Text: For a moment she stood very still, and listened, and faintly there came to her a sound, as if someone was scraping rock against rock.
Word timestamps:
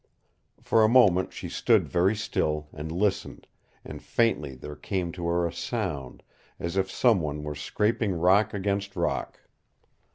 For 0.63 0.83
a 0.83 0.89
moment 0.89 1.31
she 1.31 1.47
stood 1.47 1.87
very 1.87 2.15
still, 2.15 2.67
and 2.73 2.91
listened, 2.91 3.45
and 3.85 4.01
faintly 4.01 4.55
there 4.55 4.75
came 4.75 5.11
to 5.11 5.27
her 5.27 5.45
a 5.45 5.53
sound, 5.53 6.23
as 6.59 6.75
if 6.75 6.89
someone 6.89 7.43
was 7.43 7.59
scraping 7.59 8.13
rock 8.13 8.51
against 8.51 8.95
rock. 8.95 9.41